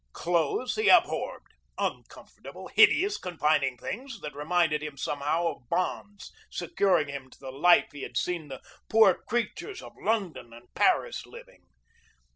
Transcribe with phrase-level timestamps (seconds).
[0.13, 1.43] Clothes he abhorred
[1.77, 7.89] uncomfortable, hideous, confining things that reminded him somehow of bonds securing him to the life
[7.91, 11.67] he had seen the poor creatures of London and Paris living.